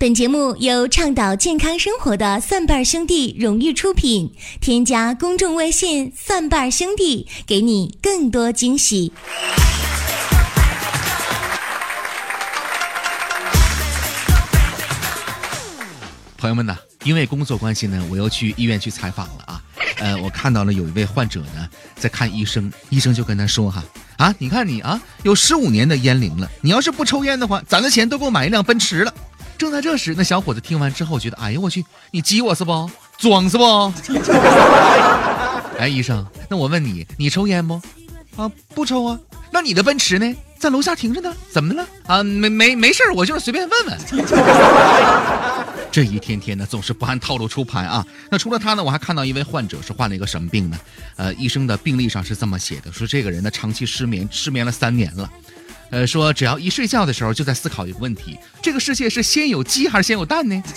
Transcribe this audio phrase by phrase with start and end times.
[0.00, 4.32] 本节目由倡导健康生活的蒜瓣兄弟荣誉出品。
[4.58, 9.12] 添加公众微信“蒜瓣兄弟”，给你更多惊喜。
[16.38, 16.74] 朋友们呢，
[17.04, 19.62] 因为工作关系呢，我又去医院去采访了啊。
[19.98, 23.84] 呃，我看到了有一位患者呢在看医生，医生就跟他说哈
[24.16, 29.12] 啊，你看你啊，有十五年的烟龄了，你要是不抽烟的话，攒的钱都够买一辆奔驰了。
[29.60, 32.90] 正在这时，那小伙子听完之后觉得，哎呦我去，你激我是不？
[33.18, 33.92] 装是不？
[35.78, 37.74] 哎，医生，那我问你，你抽烟不？
[38.36, 39.20] 啊，不抽啊。
[39.50, 40.34] 那你的奔驰呢？
[40.58, 41.30] 在楼下停着呢。
[41.50, 41.86] 怎么了？
[42.06, 43.98] 啊，没没没事我就是随便问问。
[45.92, 48.02] 这一天天的总是不按套路出牌啊。
[48.30, 50.78] 那除了他呢，我还看到一位患者是患了一个什么病呢？
[51.16, 55.30] 呃，医生的病历上是这么写的，说这个人呢长期失眠，失眠了三年了。
[55.90, 60.62] 呃，说只要一睡觉的时候就在思考一个问题：这个世界是先有鸡还是先有蛋呢？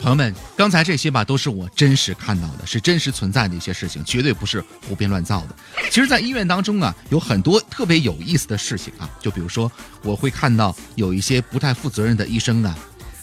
[0.00, 5.56] 朋友们，刚才这些吧都是我真实看到的，是真实存在的一些事情，绝对不是胡编乱造的。
[5.90, 12.76] 其实，在医院当中啊，有很多特别有意思的事情啊，就比如说，我会看到有一些不太负责任的医生啊，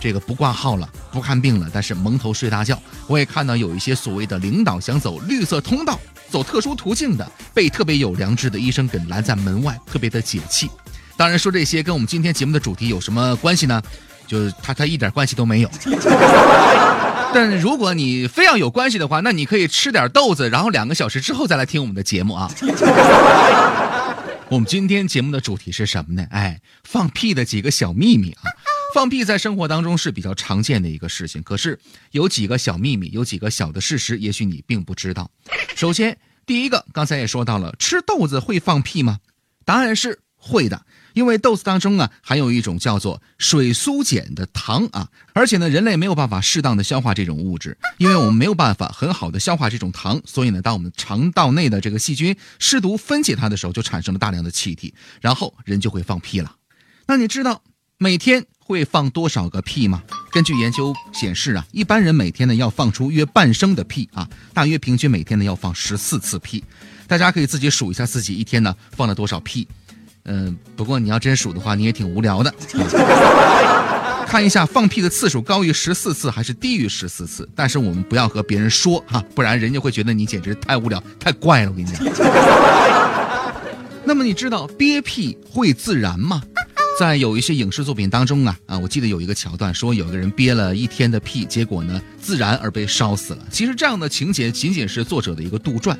[0.00, 2.76] 这个不挂号了，不看病了，但是蒙头睡大觉。
[3.06, 6.00] 我也看到有一些所谓的领导想走绿色通道。
[6.34, 10.68] 走特殊途径的，被特别有良知的医生给拦在门外，特别的解气。
[11.16, 13.80] 当然，说这些跟我们今天节目的主题有什么关系呢？
[14.26, 15.70] 就是他他一点关系都没有。
[17.32, 22.50] 但如果你非要有关系的话，那你可以吃点豆子，然后两个小时之后再来听我们的节目啊。
[24.50, 26.26] 我们今天节目的主题是什么呢？
[26.32, 28.50] 哎，放屁的几个小秘密啊。
[28.92, 31.78] 放屁在生活当中是比较常见的一个事情，可是
[32.10, 35.28] 有几个小秘密，有几个小的事实，也许你并不知道。
[35.74, 39.18] 首先，第一个，刚才也说到了，吃豆子会放屁吗？
[39.64, 56.56] 答案是会的，因为豆子当中啊含有一种叫做水苏碱的糖啊，而且呢，人类没有办法适当的消化这种物质，因为我们没有办法很好的消化这种糖，所以呢，当我们肠道内的这个细菌试图分解它的时候，就产生了大量的气体，然后人就会放屁了。
[57.06, 57.62] 那你知道
[57.98, 58.46] 每天？
[58.66, 60.02] 会放多少个屁吗？
[60.34, 66.64] 根据研究显示啊，一般人每天呢要放出约半升的屁啊，大约平均每天呢要放十四次屁。
[67.06, 69.64] 大家可以自己数一下自己一天呢放了多少屁。
[70.24, 72.52] 嗯，不过你要真数的话，你也挺无聊的。
[74.26, 77.48] 看一下放屁的次数高于十四次还是低于十四次。
[77.54, 81.70] 但是我们不要和别人说哈，不然人家会觉得你简直太无聊、太怪了。
[81.70, 82.02] 我跟你讲。
[84.04, 86.42] 那么你知道憋屁会自燃吗？
[86.96, 93.44] 在有一些影视作品当中啊啊，我记得有一个桥段，说有个人憋了一天的屁，结果呢自燃而被烧死了。
[93.50, 95.96] 其实这样的情节仅仅是作者的一个杜撰。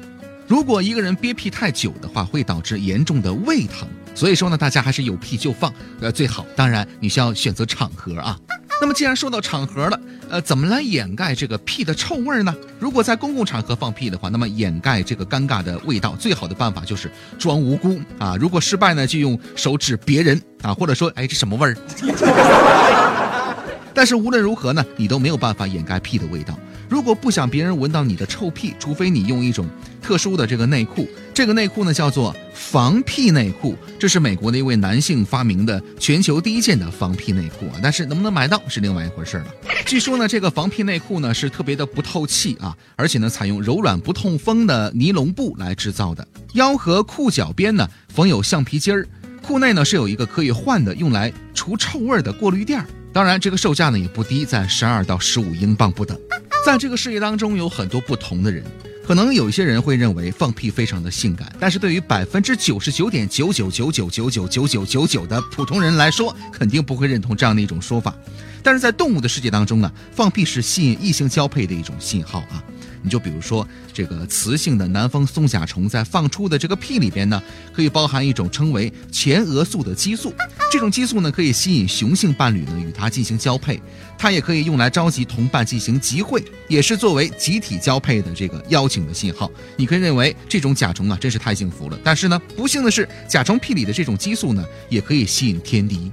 [0.47, 3.89] 如果一个人憋屁太久的话，会导致严重的胃疼。
[4.15, 6.47] 所以说呢，大家还是有屁就放，呃最好。
[6.55, 8.39] 当然你需要选择场合啊。
[8.81, 10.01] 那么既然说到场合了，
[10.31, 12.55] 呃，怎么来掩盖这个屁的臭味呢？
[12.81, 18.37] 如果在公共场合放屁的话，那么掩盖这个尴尬的味道，最好的办法就是装无辜啊。
[18.39, 21.77] 如果失败呢，就用手指别人啊，或者说，哎，这什么味儿？
[23.95, 26.59] 但是无论如何呢，你都没有办法掩盖屁的味道。
[26.89, 29.67] 如果不想别人闻到你的臭屁，除非你用一种
[30.03, 31.09] 特殊的这个内裤。
[31.35, 37.81] 这个内裤呢叫做防屁内裤，这是美国的一位男性发明的全球第一件的防屁内裤啊。
[37.83, 39.47] 但是能不能买到是另外一回事了。
[39.85, 46.25] 据说呢，这个防屁内裤呢是特别的不透气啊，而且呢采用柔软不透风的尼龙布来制造的。
[46.53, 49.05] 腰和裤脚边呢缝有橡皮筋儿，
[49.43, 52.87] 裤内呢是有一个可以换的用来除臭味的过滤垫儿。
[53.13, 56.17] 当然，这个售价呢也不低，在十二到十五英镑不等。
[56.65, 58.65] 在这个世界当中，有很多不同的人，
[59.07, 68.15] 可能有一些人会认为放屁非常的性感，但是对于百分之九十九点九九九九九九九九九九的普通人来说，肯定不会认同这样的一种说法。
[68.63, 72.65] 但是在动物的世界当中呢，放屁是吸引异性交配的一种信号啊。
[73.05, 80.33] 你就比如说这个雌性的南方松甲虫在放出的这个屁里边呢，可以包含一种称为前额素的激素。
[80.73, 83.79] 这种激素呢，可以吸引雄性伴侣呢与它进行交配。
[84.17, 89.51] 它也可以用来召集同伴进行集会，也是作为集体交配的这个邀请的信号。
[89.77, 91.99] 你可以认为这种甲虫啊，真是太幸福了。
[92.03, 96.11] 但是呢，不幸的是，甲虫屁里的这种激素呢，也可以吸引天敌。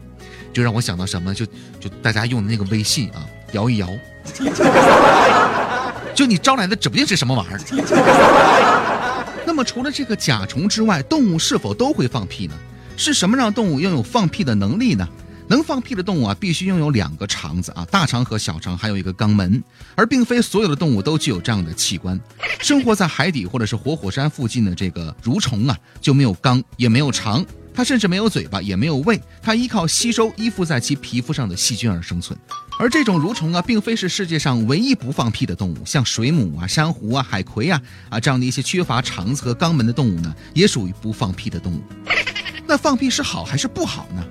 [0.51, 1.33] 就让我想到什么？
[1.33, 1.45] 就
[1.79, 3.87] 就大家用的那个微信啊，摇一摇。
[6.13, 7.59] 就你招来的指不定是什么玩意儿。
[9.45, 12.53] 那么除了这个甲虫之外，动物是否都会放屁呢？
[12.95, 15.07] 是什么让动物拥有放屁的能力呢？
[15.47, 19.61] 能放屁的动物啊，必须拥有两个肠子啊，大肠和小肠，还有一个肛门。
[19.95, 22.17] 而并非所有的动物都具有这样的器官。
[22.59, 27.45] 生活在海底或者是活火山附近的这个蠕虫啊，就没有肛，也没有肠。
[27.73, 32.37] 它甚至没有嘴巴，也没有胃，它依靠吸收依附在其皮肤上的细菌而生存。
[32.77, 41.81] 而这种蠕虫啊，并非是世界上唯一不放屁的动物，像水母啊、珊瑚啊、海葵啊啊这样的一些缺乏肠子和肛门的动物呢，也属于不放屁的动物。
[42.67, 44.25] 那放屁是好还是不好呢？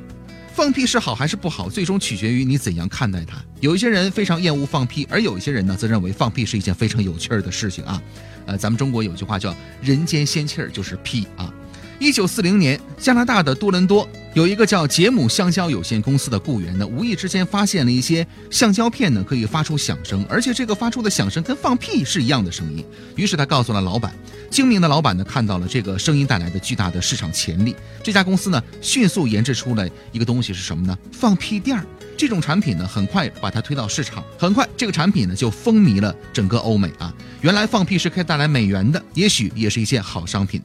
[0.53, 3.43] 放屁是好还是不好，最终取决于你怎样看待它。
[3.61, 8.03] 有一些人非常厌恶放屁，而有一些人呢，则认为放屁是一件非常有趣儿的事情啊。
[8.47, 11.53] 呃，咱们中国有句话叫“人间仙气儿”，就是屁啊。
[12.01, 22.83] 一九四零年，加拿大的多伦多有一个叫杰姆橡胶有限公司的雇员呢，无意之间发现了一些橡胶片呢可以发出响声，而且这个发出的响声跟放屁是一样的声音。
[23.17, 24.15] 于是他告诉了老板，
[24.49, 30.97] 精明的老板呢看到了这个声音带来的巨大的市场潜力，这家公司呢迅速研制出了一个东西是什么呢？
[31.13, 31.85] 放屁垫儿。
[32.17, 37.15] 这种产品呢很快把它推到市场，很快这个产品呢就风靡了整个欧美啊。
[37.43, 40.63] 原来放屁是可以带来美元的，也许也是一件好商品。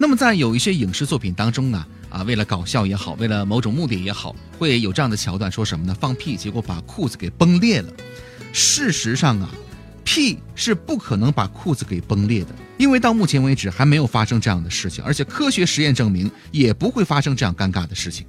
[0.00, 5.96] 那么在有一些影视作品当中呢，啊，为了搞笑也好，为了某种目的也好，会有这样的桥段，说什么呢？
[6.00, 7.92] 放屁，结果把裤子给崩裂了。
[8.52, 9.50] 事实上啊，
[10.04, 18.24] 屁是不可能把裤子给崩裂的，因为到目前为止还没有发生这样的事情，而且科学实验证明也不会发生这样尴尬的事情。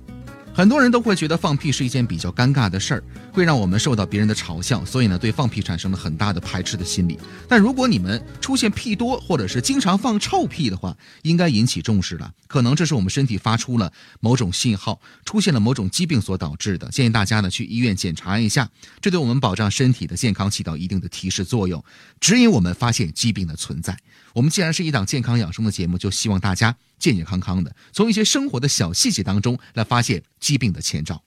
[0.53, 7.17] 很多人都会觉得放屁是一件比较尴尬的事儿，会让我们受到别人的嘲笑，所以呢，对放屁产生了很大的排斥的心理。
[7.47, 12.29] 但如果你们出现屁多，或者是经常放臭屁的话，应该引起重视了。
[12.47, 16.89] 可能这是我们身体发出了某种信号，出现了某种疾病所导致的。
[16.89, 18.69] 建议大家呢去医院检查一下，
[18.99, 21.81] 这对我们保障身体的健康起到一定的提示作用，
[22.19, 23.97] 指引我们发现疾病的存在。
[24.33, 26.75] 我们既然是一档健康养生的节目，就希望大家。
[26.99, 31.21] 健健康康的，从一些生活的小细节当中来发现疾病的前兆。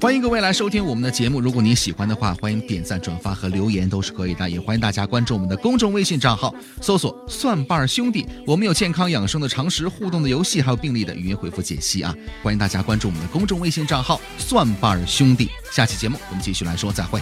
[0.00, 4.48] 欢迎各位来收听我们的节目，如果您喜欢的话，欢迎点赞、转发和留言都是可以的。
[4.48, 12.14] 也欢迎大家关注我们的公众微信账号，搜索“蒜瓣兄弟”，我们有健康养生的常识、互动的游戏，还有病例的语音回复解析啊！
[12.40, 15.50] 欢迎大家关注我们的公众微信账号“蒜瓣兄弟”。
[15.74, 17.20] 下期节目我们继续来说，再会。